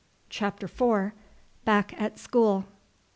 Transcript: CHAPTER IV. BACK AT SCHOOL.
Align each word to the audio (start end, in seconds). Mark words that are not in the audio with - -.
CHAPTER 0.31 0.65
IV. 0.65 1.11
BACK 1.63 1.93
AT 2.01 2.17
SCHOOL. 2.17 2.65